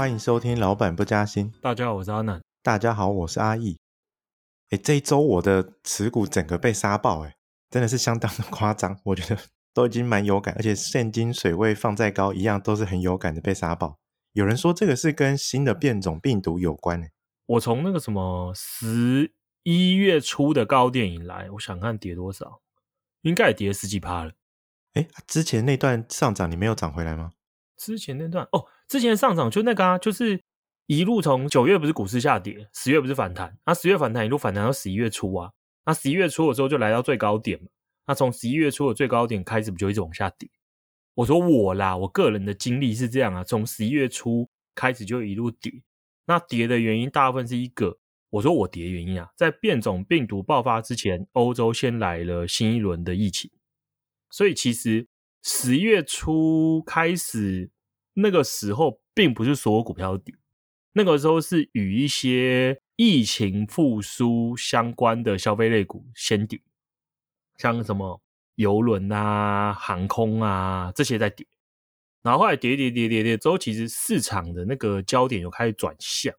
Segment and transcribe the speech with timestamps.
[0.00, 1.52] 欢迎收听《老板不加薪》。
[1.60, 2.40] 大家好，我是阿南。
[2.62, 3.76] 大家好，我是阿义。
[4.70, 7.34] 哎，这一周我的持股整个被杀爆，哎，
[7.68, 8.98] 真的是相当的夸张。
[9.04, 9.38] 我觉得
[9.74, 13.98] 都已经蛮有感，而且现金水位放再高，一样都是很有感的被杀爆。
[14.32, 17.06] 有人说这个是跟新的变种病毒有关，呢，
[17.44, 22.62] 我从那个什么十一月初的高点以来，我想看跌多少，
[23.20, 24.32] 应该也跌了十几趴了。
[24.94, 27.32] 哎，之前那段上涨你没有涨回来吗？
[27.80, 30.38] 之前那段哦，之前上涨就那个啊，就是
[30.84, 35.50] 一路从九月不是股市下跌，十月不是反弹，那、啊、十月反弹一路反弹到十一月初啊，
[35.86, 37.68] 那十一月初的时候就来到最高点嘛，
[38.06, 40.50] 那从十一月初的最高点开始不就一直往下跌？
[41.14, 45.72] 我说我啦，我个人的经历是这样啊，从十一月初开始就一路跌，
[46.26, 53.50] 那跌的原因大部分是一个，我说我跌的原因啊，在变种病毒爆发之前，欧洲先来了新一轮的疫情。
[54.30, 55.08] 所以其实
[55.42, 57.70] 十月初开始，
[58.14, 60.34] 那个时候并不是所有股票跌，
[60.92, 66.60] 那个时候是与一些疫情复苏相关的消费类股先跌，
[67.56, 68.20] 像什么
[68.56, 71.46] 游轮啊、航空啊这些在跌，
[72.22, 76.34] 然后后来跌跌跌跌跌之后，其实市场的那个焦点又开始转向，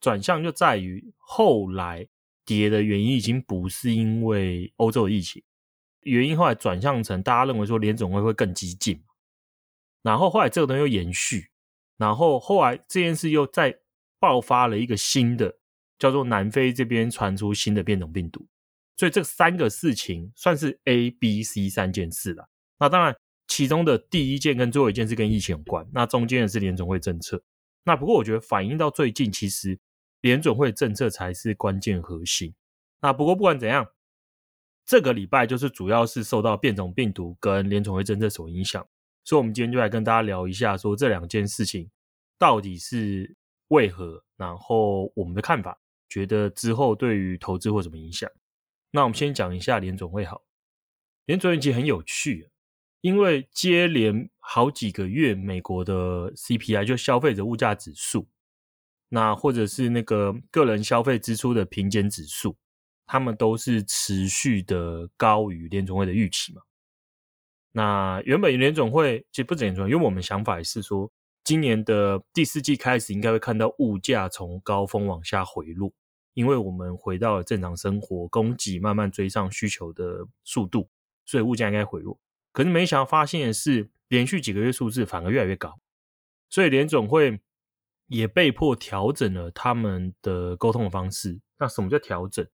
[0.00, 2.06] 转向就在于后来
[2.44, 5.42] 跌的原因已经不是因为欧洲的疫情。
[6.02, 9.02] 原因后来转向成大家认为说联准会会更激进，
[10.02, 11.50] 然后后来这个东西又延续，
[11.98, 13.78] 然后后来这件事又再
[14.18, 15.54] 爆发了一个新的，
[15.98, 18.46] 叫做南非这边传出新的变种病毒，
[18.96, 22.48] 所以这三个事情算是 A、B、C 三件事了。
[22.78, 23.14] 那当然，
[23.46, 27.42] 其中的第一件跟最后一件是跟疫情有关，那中间的是联总会政策。
[27.84, 29.78] 那不过我觉得反映到最近，其实
[30.22, 32.54] 联准会政策才是关键核心。
[33.02, 33.86] 那不过不管怎样。
[34.90, 38.84] 这个礼拜就是主要是受到变种病毒跟联准会政策所影响，
[39.22, 41.88] 所以我们今天就来跟大家聊一下，说这两件事情
[42.36, 43.36] 到底是
[43.68, 48.28] 为何，然后我们的看法，觉得之后对于投资会什么影响。
[48.90, 50.42] 那我们先讲一下联总会好，
[51.26, 52.50] 联总会其实很有趣，
[53.00, 58.26] 因为接连好几个月美国的 CPI 就消费者物价指数，
[59.10, 62.56] 那或者是那个个人消费支出的平减指数。
[63.10, 66.62] 他们都是持续的高于联总会的预期嘛？
[67.72, 71.10] 那原本联总会其实不止联准会，因为我们想法也是说，
[71.42, 75.92] 今年的第四季开始应该会看到物价从高峰往下回落，
[76.34, 80.88] 因为我们回到了正常生活，供给慢慢追上需求的速度，
[81.26, 82.16] 所以物价应该回落。
[82.52, 85.80] 可是没想到发现的是，连续几个月数字反而越来越高，
[86.48, 87.40] 所以联总会
[88.06, 91.40] 也被迫调整了他们的沟通的方式。
[91.58, 92.46] 那什么叫调整？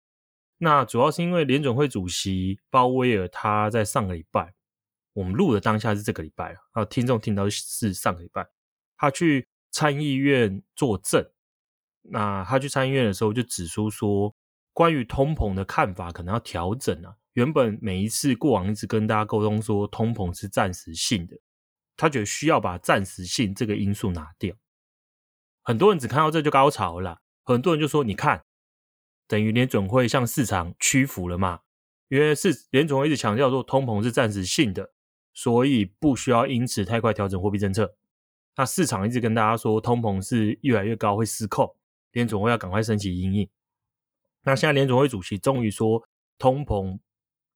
[0.58, 4.54] 那主要是因为联准会主席鲍威尔他在上个礼拜，
[5.12, 8.46] 我们录的当下是这个礼拜，啊，听众听到是上个礼拜，
[8.96, 11.28] 他去参议院作证，
[12.02, 14.34] 那他去参议院的时候就指出说，
[14.72, 21.36] 关于通膨的看法可能要调整啊，原本每一次过往一直跟大家沟通说通膨是暂时性的，
[21.96, 24.54] 他觉得需要把暂时性这个因素拿掉，
[25.62, 28.44] 很多人只看到这就高潮了，很多人就说你看。
[29.26, 31.60] 等于联准会向市场屈服了嘛？
[32.08, 34.92] 因为是联准会一直强调说通膨是暂时性的，
[35.32, 37.96] 所以不需要因此太快调整货币政策。
[38.56, 41.74] 那市场一直跟大家说通膨是越来越高会失控，
[42.12, 43.48] 联准会要赶快升息因应。
[44.42, 46.06] 那现在联准会主席终于说
[46.38, 46.98] 通膨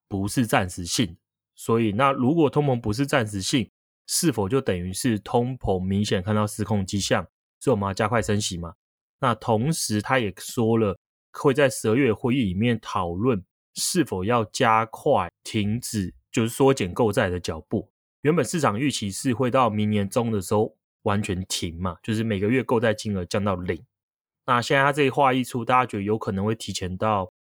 [0.09, 1.19] 不是暂时性，
[1.55, 3.71] 所以那如果通膨不是暂时性，
[4.07, 7.29] 是否就等于是通膨明显看到失控迹象，
[7.61, 8.75] 所以我们要加快升息嘛？
[9.21, 10.99] 那同时他也说了。
[11.33, 13.45] 会在十二月会议里面讨论
[13.75, 17.91] 是否要加快停止，就是缩减购债的脚步。
[18.23, 23.81] 原本市场预期是会到明年中的时候完全停嘛，就是每个月购债金额降到零。
[24.47, 27.31] 那现在他这一话一出，大家觉得有可能会提前到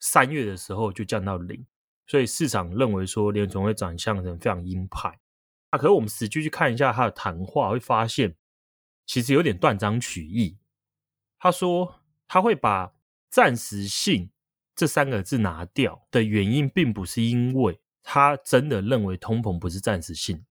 [0.00, 1.66] 三月的时候就降到零，
[2.06, 5.18] 所以市场认为说联准会转向成非常鹰派。
[5.70, 8.34] 啊可是我们实际去看一下他的谈话，会发现
[9.04, 10.56] 其实有点断章取义。
[11.38, 12.92] 他说他会把
[13.32, 14.30] 暂时性
[14.76, 20.44] 这三个字拿掉的原因，并不是因为他真的认为通膨不是暂时性。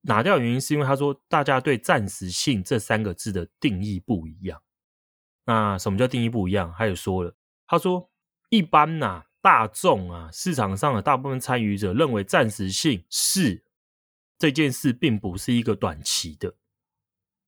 [0.00, 4.60] 拿掉原因是因为他说，大家对暂时性这三个字的定义不一样。
[5.44, 6.74] 那什么叫定义不一样？
[6.76, 7.36] 他也说了，
[7.68, 8.10] 他说
[8.48, 13.64] 一般呐、大众啊，市场上的大部分参与者认为暂时性是
[14.36, 16.56] 这件事，并不是一个短期的，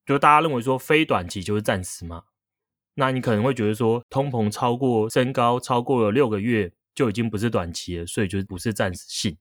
[0.05, 2.23] 就大家认为说非短期就是暂时嘛。
[2.99, 9.37] 那你可能会觉得说，通膨超过升高超过了六个月就已经不是短期了，所以就不是暂时性。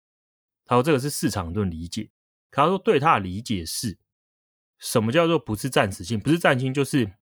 [0.67, 2.11] 他说这个是市场论理解，
[2.51, 3.97] 可他说对他的理解是，
[4.79, 6.21] 什么叫做不是暂时性？
[6.21, 7.15] 不是暂时性，就是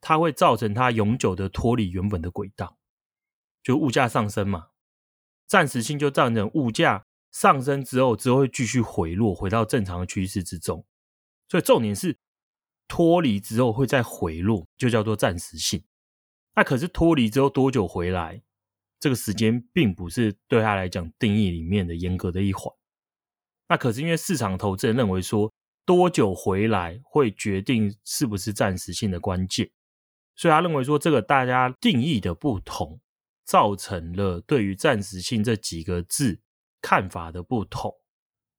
[0.00, 2.78] 它会造成它永久的脱离原本的轨道，
[3.62, 4.68] 就物价上升嘛。
[5.46, 10.86] 暂时性就造成物价上升之后，之后会继续回落，回到正常的趋势之中。
[11.48, 12.16] 所以重点是
[12.92, 15.82] 脱离之后会再回落，就叫做暂时性。
[16.54, 18.42] 那可是脱离之后多久回来？
[19.00, 22.70] 这个时间并不是对他来讲定义里面的严格的一环。
[23.70, 25.50] 那可是因为市场投资人认为说，
[25.86, 29.70] 多久回来会决定是不是暂时性的关键，
[30.36, 33.00] 所以他认为说，这个大家定义的不同，
[33.46, 36.38] 造成了对于暂时性这几个字
[36.82, 37.90] 看法的不同，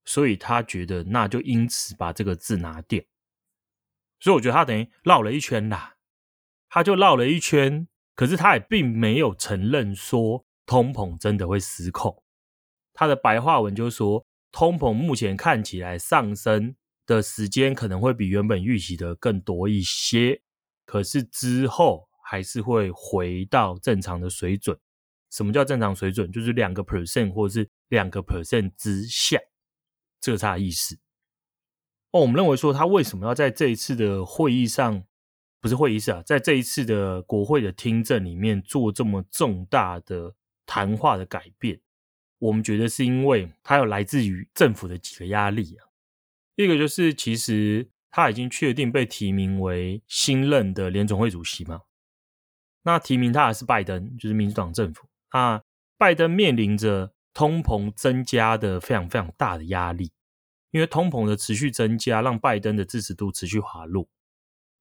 [0.06, 3.00] 所以他觉得那就因此把这个字拿掉。
[4.24, 5.98] 所以我觉得他等于绕了一圈啦，
[6.70, 7.90] 他就绕了一圈。
[8.16, 12.24] 可是他也并没有承认说通膨真的会失控。
[12.94, 16.74] 他的白话文就说，通膨目前看起来上升
[17.06, 20.42] 的时间可能会比原本预期的更多一些，
[20.86, 24.80] 可是之后还是会回到正常的水准。
[25.32, 26.32] 什么叫正常水准？
[26.32, 29.38] 就是两个 percent 或是两个 percent 之下，
[30.22, 30.98] 这个差意思。
[32.14, 35.04] 哦，我们认为说他为什么要在这一次的会议上？
[35.60, 41.80] 不是会议室啊，在这一次的国会的听证里面做这么重大的谈话的改变，
[42.38, 45.88] 我们觉得是因为他有来自于政府的几个压力啊。
[46.58, 51.84] 一个就是其实他已经确定被提名为新任的联总会主席嘛，
[52.84, 55.64] 那提名他还是拜登，就是民主党政府啊。
[55.98, 60.12] 拜登面临着通膨增加的非常非常大的压力，
[60.74, 64.10] 因为通膨的持续增加，让拜登的支持度持续滑落。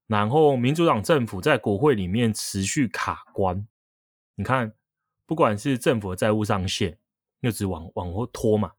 [0.06, 3.68] 然后，民主党政府在国会里面持续卡关，
[4.36, 4.72] 你看，
[5.26, 6.98] 不管是政府的债务上限，
[7.40, 8.72] 又直往往后拖嘛。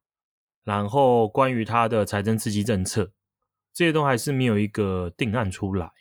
[0.63, 3.13] 然后，关于他的财政刺激政策，
[3.71, 5.91] 这些都还是没有一个定案出来。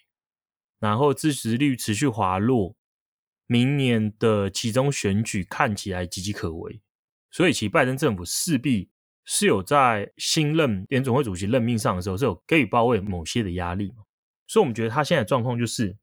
[0.79, 2.75] 然后，支持率持续滑落，
[3.47, 6.81] 明年的期中选举看起来岌岌可危。
[7.31, 8.89] 所以，其拜登政府势必
[9.35, 14.05] 是有在新任联总会主席任命上的时候，是有给予鲍威某些的压力嘛。
[14.47, 15.97] 所以，我们觉得他现在状况就是，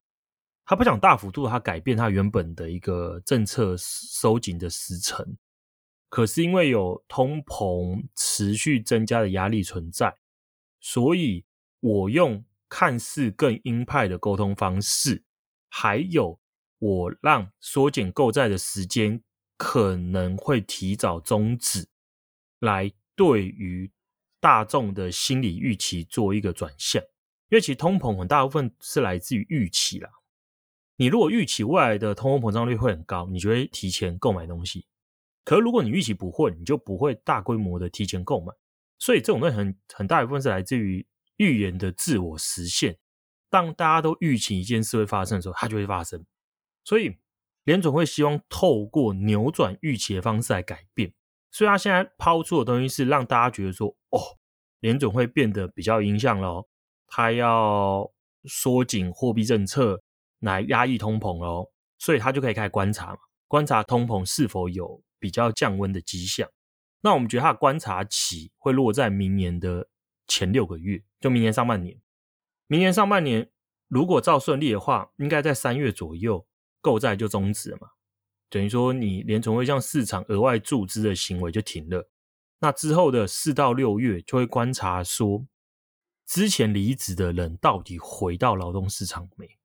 [0.66, 5.38] 他不想大幅度他改变他原本的一个政策收紧的时程，
[6.10, 10.18] 可是因为有通膨持续增加的压力存在，
[10.80, 11.46] 所以
[11.82, 15.24] 我用看似更鹰派的沟通方式，
[15.70, 16.40] 还有
[16.80, 19.22] 我让缩减购债的时间
[19.56, 21.88] 可能会提早终止，
[22.58, 23.92] 来对于
[24.40, 27.04] 大众的心理预期做一个转向。
[27.50, 30.10] 因为其实通膨很大部分是来自于预期啦。
[30.96, 34.88] 你如果预期未来的通货膨胀率会很高，你就会提前购买东西。
[35.44, 38.54] 可是如果你预期不会，你就不会大规模的提前购买。
[38.98, 41.06] 所以这种东西很很大一部分是来自于
[41.36, 42.98] 预言的自我实现。
[43.50, 46.26] 当大家都预期一件事会发生的时候，它就会发生。
[46.86, 47.18] 所以
[47.66, 51.14] 联准会希望透过扭转预期的方式来改变。
[51.52, 54.20] 所以他现在抛出的东西是让大家觉得说，哦，
[54.80, 56.68] 联总会变得比较鹰向了。
[57.08, 58.12] 他要
[58.44, 60.02] 缩紧货币政策
[60.40, 61.68] 来压抑通膨哦，
[61.98, 66.48] 所以他就可以开始观察嘛，观察通膨是否有比较降温的迹象。
[67.02, 69.90] 那我们觉得他的观察期会落在明年的
[70.28, 72.00] 前六个月，就明年上半年。
[72.68, 73.50] 明年上半年
[73.88, 76.46] 如果照顺利的话，应该在三月左右
[76.82, 77.88] 购债就终止了嘛，
[78.50, 82.10] 等于说你联准会向市场额外注资的行为就停了。
[82.60, 85.46] 那之后的四到六月就会观察说。
[86.32, 89.58] 之前离职的人到底回到劳动市场没？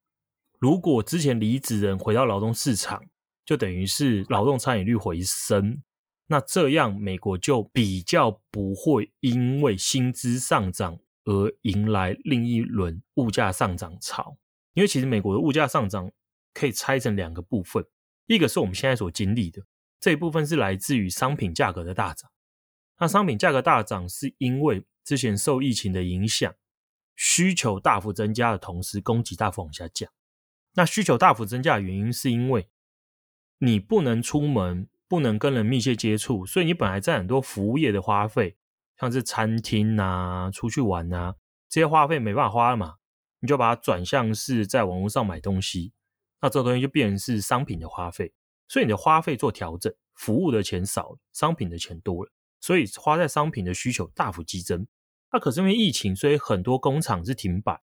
[0.58, 3.04] 如果之前离职人回到劳动市场，
[3.44, 5.82] 就等于是劳动参与率回升，
[6.26, 14.38] 那这样美国就比较不会因为薪资上涨而迎来另一轮物价上涨潮。
[14.72, 16.10] 因为其实美国的物价上涨
[16.54, 17.84] 可以拆成两个部分，
[18.26, 19.62] 一个是我们现在所经历的
[20.00, 22.30] 这一部分是来自于商品价格的大涨，
[22.98, 24.84] 那商品价格大涨是因为。
[25.04, 26.54] 之前受疫情的影响，
[27.14, 30.10] 需求大幅增加的同时，供给大幅往下降。
[30.76, 32.70] 那需求大幅增加的原因，是因为
[33.58, 38.56] 你不能出门，不能跟人密切接触，所以你本来在很多服务业的花费，
[38.98, 41.34] 像是餐厅啊、出去玩啊，
[41.68, 42.94] 这些花费没办法花了嘛，
[43.40, 45.92] 你就把它转向是在网络上买东西，
[46.44, 48.30] 那这个东西就变成是商品的花费，
[48.68, 54.86] 所以你的花费做调整，服务的钱少了，商品的钱多了，所以花在商品的需求大幅激增。
[55.32, 57.80] 那可是因为疫情，所以很多工厂是停摆。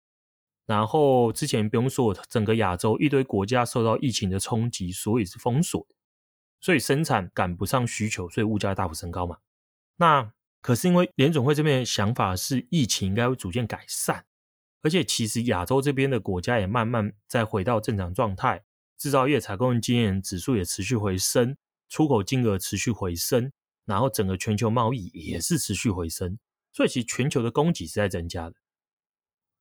[0.67, 5.87] 然后之前不用说，整个亚洲一堆国家受到疫情的冲击，所以是封锁，
[6.61, 9.39] 所以生产赶不上需求，所以物价大幅升高嘛。
[9.97, 14.27] 那可是因为联准会这边的想法是，疫情应该会逐渐改善，
[14.83, 18.65] 而且其实亚洲这边的国家也慢慢在回到正常状态，
[18.97, 21.57] 制造业采购经验指数也持续回升，
[21.89, 23.53] 出口金额持续回升，
[23.85, 26.39] 然后整个全球贸易也是持续回升，
[26.73, 28.57] 所以其实全球的供给是在增加的。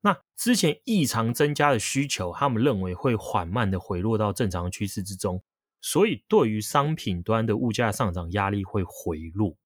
[0.02, 5.44] 那之前异常增加的需求，他们认为会缓慢的回落到正常趋势之中，
[5.82, 9.58] 所以对于商品端的物价上涨压力会回落。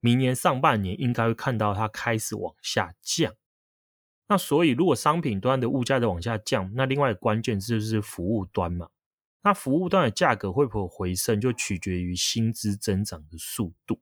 [0.00, 3.32] 明年上半年应该会看到它开始往下降。
[4.28, 8.88] 那所以，如果商品端的物价在往下降，那另外关键就是服务端嘛。
[9.42, 14.00] 那服务端的价格会不会回升，就取决于薪资增长的速度。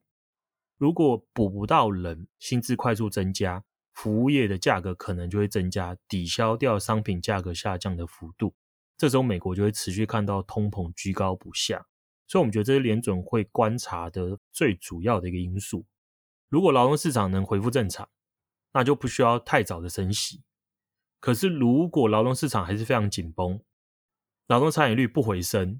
[0.77, 3.63] 如果补不到人，薪资快速增加，
[3.93, 8.53] 服务业的价格可能就会增加，抵消掉商品价格下降的幅度。
[8.97, 11.87] 这时候，美国就会持续看到通膨居高不下。
[12.27, 15.85] 所以，我们觉得这是联准会观察的最主要的一个因素。
[16.49, 18.07] 如果劳动市场能恢复正常，
[18.73, 20.43] 那就不需要太早的升息。
[21.19, 23.61] 可是，如果劳动市场还是非常紧绷，
[24.47, 25.79] 劳动参与率不回升，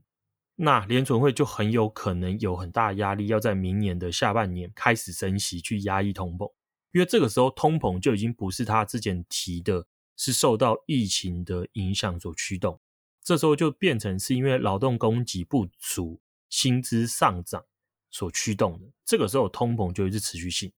[0.56, 6.54] 那联准会就很有可能有很大压力，要在明年的下半年开始升息去压抑通膨。
[6.92, 12.80] 因为这个时候通膨就已经不是他之前提的，是受到疫情的影响所驱动。
[13.24, 17.66] 这时候就变成是因为劳动供给不足、薪资上涨
[18.12, 18.86] 所驱动的。
[19.06, 20.72] 这个时候通膨就会是持续性，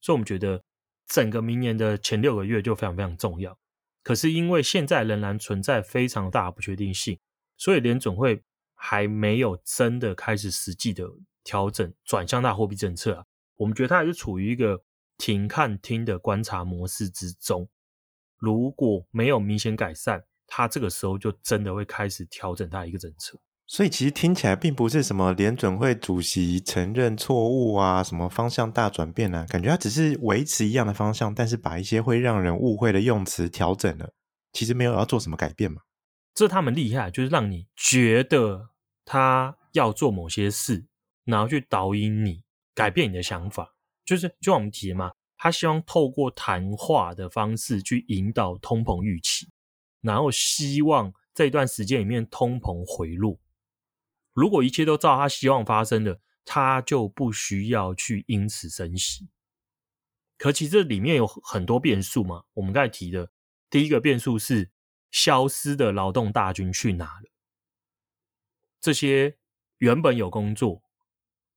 [0.00, 0.64] 所以我们觉得。
[1.08, 3.58] 整个明年的前六个月就非常非常重要，
[4.02, 7.18] 可是因为现在仍然存在非常大的不确定性，
[7.56, 8.42] 所以联准会
[8.74, 11.08] 还没有真的开始实际的
[11.42, 13.24] 调整转向大货币政策啊。
[13.56, 14.82] 我们觉得它还是处于一个
[15.16, 17.68] 停看听的观察模式之中。
[18.36, 23.36] 如果没有明显改善，它这个时候就真的会开始调整它一个政策。
[23.70, 34.14] 所以其实听起来并不是什么联准会主席承认错误啊，什么方向大转变啊，感觉他只是维持一样的方向，但是把一些会让人误会的用词调整了，
[34.54, 35.82] 其实没有要做什么改变嘛。
[36.34, 38.70] 这他们厉害，就是让你觉得
[39.04, 40.86] 他要做某些事，
[41.26, 42.44] 然后去导引你
[42.74, 49.46] 改变你的想法，就是就我们提的嘛，他希望透过谈话的方式去引导通膨预期，
[50.00, 53.38] 然后希望这一段时间里面通膨回落。
[54.38, 59.28] 如果一切都照他希望发生的，他就不需要去因此生息。
[60.36, 62.44] 可其实这里面有很多变数嘛。
[62.52, 63.32] 我们刚才提的
[63.68, 64.70] 第一个变数是
[65.10, 67.28] 消失的劳动大军去哪了？
[68.80, 69.36] 这些
[69.78, 70.84] 原本有工作，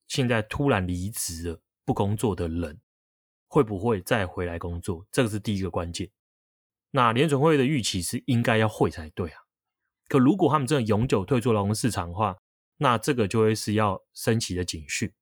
[0.07, 2.81] 现在突然离职了不工作的人，
[3.45, 5.05] 会不会再回来工作？
[5.11, 6.09] 这个是第一个关键。
[6.89, 9.41] 那联准会的预期是应该要会才对啊。
[10.07, 12.35] 可如果他们真的永久退出劳动市场的话，
[12.81, 15.13] 那这个就会是要升起的警讯。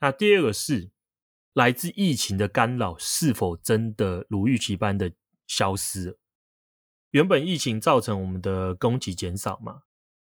[0.00, 0.90] 那第二个是
[1.52, 5.12] 来自疫情的干扰是否真的如预期般的
[5.46, 6.18] 消失了？
[7.12, 9.82] 原本疫情造成我们的供给减少嘛，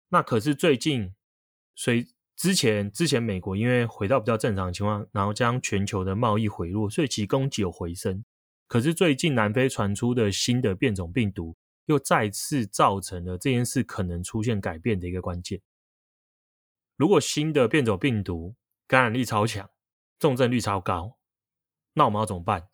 [0.09, 1.15] 那可是最近
[1.77, 8.25] 随之前之前美国因为回到比较正常的情况，然后将全球的贸易回落，所以其供给有回升。
[8.67, 15.61] 可是最近南非传出的新的变种病毒，又再次造成了这件事可能出现改变的一个关键。
[16.97, 18.55] 如果新的变种病毒
[18.87, 19.71] 感染力超强、
[20.19, 21.19] 重症率超高，
[21.95, 22.69] 那我们要怎么办？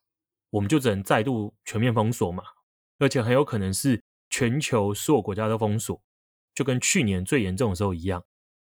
[0.51, 2.43] 我们就只能再度全面封锁嘛，
[2.99, 6.03] 而且很有可能是全球所有国家都封锁，
[6.55, 8.25] 就跟去年最严重的时候一样，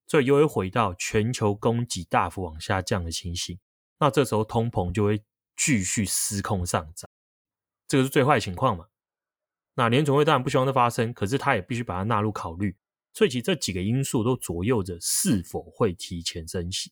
[0.08, 3.60] 所以又会回到全球供给大幅往下降的情形。
[4.00, 5.24] 那这时候通膨就会
[5.56, 7.10] 继续失控上涨，
[7.88, 8.88] 这个是最坏情况嘛。
[9.76, 12.76] 那联总会当然不希望这发生，可是他也必须把它纳入考虑。
[13.18, 16.92] 所以其实这几个因素都左右着是否会提前升息。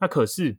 [0.00, 0.58] 那可是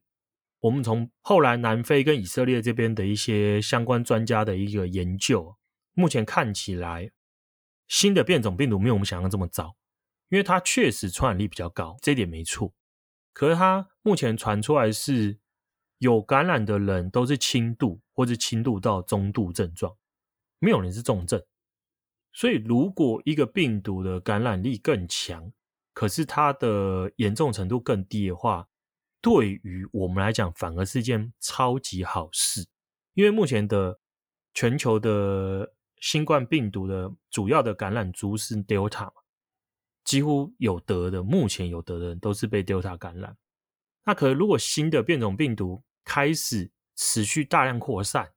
[0.62, 5.55] 我们从后来南非跟以色列这边的一些相关专家的一个研究，
[5.93, 7.12] 目前看起来
[7.88, 9.75] 新的变种病毒没有我们想象这么糟，
[10.29, 12.74] 因为它确实传染力比较高，这一点没错。
[13.34, 15.38] 可是它目前传出来是
[16.00, 19.96] 有感染的人都是轻度或是轻度到中度症状，
[20.58, 21.39] 没有人是重症。
[22.34, 25.52] 所以，如果一个病毒的感染力更强，
[25.94, 28.68] 可是它的严重程度更低的话，
[29.22, 32.66] 对于我们来讲，反而是一件超级好事。
[33.13, 34.00] 因为目前的
[34.56, 39.13] 全球的新冠病毒的主要的感染株是 Delta 嘛，
[40.04, 43.38] 几乎有得的，目前有得的人都是被 Delta 感染。
[44.06, 48.34] 那可能如果新的变种病毒开始持续大量扩散，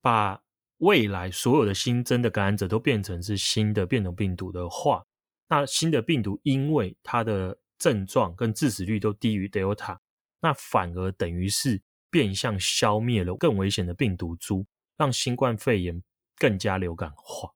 [0.00, 0.42] 把
[0.80, 5.04] 未来所有的新增的感染者都变成是新的变种病毒的话，
[5.48, 9.98] 那新的病毒因为它的症状跟致死率都低于 Delta，
[10.40, 16.02] 那反而等于是变相消灭了更危险的病毒株，让新冠肺炎
[16.36, 17.50] 更加流感化。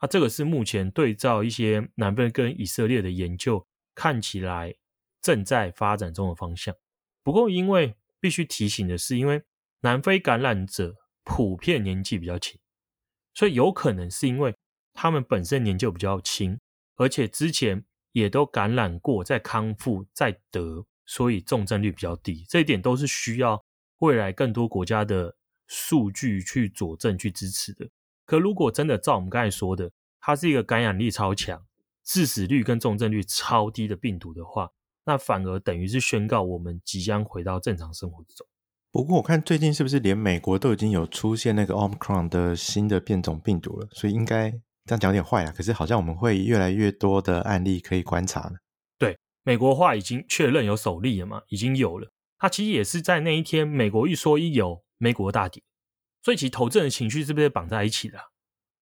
[0.00, 4.74] 那，这个是目前对照一些南非跟以色列的研究，看起来
[5.20, 6.74] 正在发展中的方向。
[7.22, 9.42] 不过，因为必须提醒的是，因为
[9.80, 10.94] 南非感染者
[11.28, 12.58] 普遍年纪比较轻，
[13.34, 14.56] 所以有可能是因为
[14.94, 16.58] 他们本身年纪比较轻，
[16.96, 22.46] 而且之前也都感染过，再康复再得，所以重症率比较低。
[22.48, 23.62] 这一点都是需要
[23.98, 27.90] 未来更多国家的数据去佐证、去支持的。
[28.24, 31.62] 可如果真的照我们刚才说的，它是一个感染力超强、
[32.02, 34.70] 致死率跟重症率超低的病毒的话，
[35.04, 38.46] 那反而等于是宣告我们即将回到正常生活之中。
[38.90, 43.86] 不过我看最近是不是连美国都已经有出现那个 Omicron 的新的变种病毒了？
[43.92, 44.50] 所以应该
[44.86, 45.52] 这样讲有点坏啊。
[45.54, 48.54] 可是好像我们会越来越多的案例可以观察了。
[48.98, 52.10] 对，美国话已经确认有首例了嘛，已经有了。
[52.38, 55.62] 它其实也是在那一天，美国一说一有，美国大跌。
[56.22, 58.18] 所以其投资人的情绪是不是绑在一起的？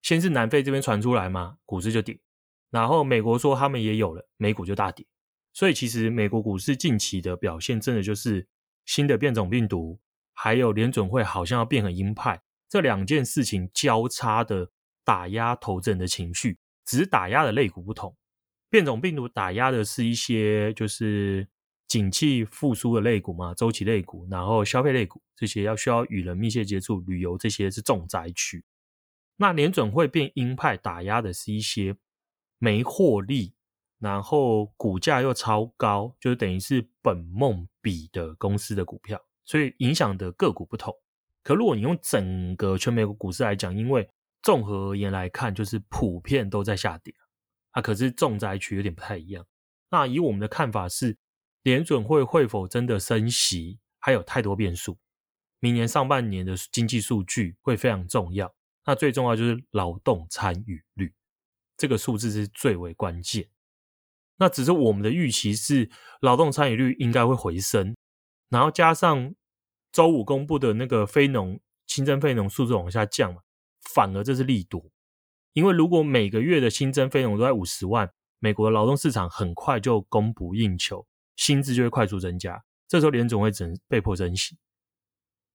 [0.02, 2.20] 先是南非这边传出来嘛，股市就跌，
[2.70, 5.04] 然后美国说他们也有了，美股就大跌。
[5.52, 8.46] 所以其实美国股市近期的表现，真的就是。
[8.86, 10.00] 新的变种病毒，
[10.32, 14.70] 还有联准会好像要变很鹰派，这两件事情交叉的
[15.04, 18.16] 打压投资人的情绪，只是打压的类股不同。
[18.70, 21.48] 变种病毒打压的是一些就是
[21.88, 28.64] 景气复苏的类股嘛，周期类股，然后消费类股这些要需要与人密切接触、旅游这些是重灾区。
[29.36, 31.96] 那联准会变鹰派打压的是一些
[32.58, 33.55] 没获利。
[33.98, 40.94] 然后股价又超高，就是等于是本梦比的公司的股票，所以影响的个股不同。
[41.42, 44.08] 可如果你用整个全美国股市来讲，因为
[44.42, 47.14] 综合而言来看，就是普遍都在下跌
[47.70, 47.80] 啊。
[47.80, 49.46] 可是重灾区有点不太一样。
[49.90, 51.16] 那以我们的看法是，
[51.62, 54.98] 联准会会否真的升息，还有太多变数。
[55.60, 58.54] 明年上半年的经济数据会非常重要。
[58.84, 61.14] 那最重要就是劳动参与率，
[61.76, 63.48] 这个数字是最为关键。
[64.38, 67.96] 那只是我们的预期是劳动参与率应该会回升，
[68.48, 69.34] 然后加上
[69.92, 73.40] 周五公布的那个非农新增非农数字往下降嘛，
[73.82, 74.90] 反而这是利多。
[75.54, 84.58] 因为如果每个月的新增非农都在五十万，美国的劳动市场很快就供不应求，薪资就会快速增加，这时候联总会只能被迫升息。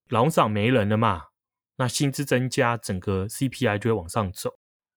[0.10, 1.26] 劳动市场没人了嘛，
[1.76, 4.50] 那薪资增加，整个 CPI 就会往上走。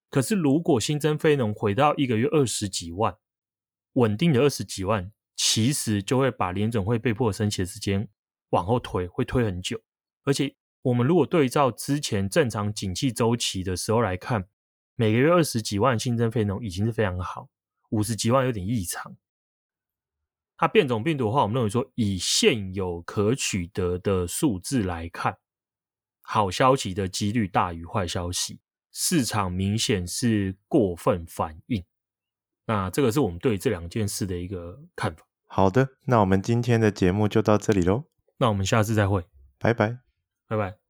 [0.08, 3.14] 可是如果新增非农回到一个月二十几万，
[3.94, 8.08] 稳定的二十几万，其实就会把联准会被迫升息的时间
[8.50, 9.80] 往后推，会推很久。
[10.24, 14.48] 而且，我们如果对照之前正常景气周期的时候来看，
[14.96, 17.48] 每个月二十几万新增非农已经是非常好，
[17.90, 19.16] 五十几万有点异常。
[20.56, 25.38] 它变种病毒的话，我们认为说，以现有可取得的数字来看，
[26.22, 28.60] 好消息的几率大于坏消息，
[28.92, 31.84] 市场明显是过分反应。
[32.66, 35.24] 那这个是我们对这两件事的一个看法。
[35.46, 38.04] 好的，那我们今天的节目就到这里喽。
[38.38, 39.24] 那我们下次再会，
[39.58, 39.98] 拜拜，
[40.48, 40.83] 拜拜。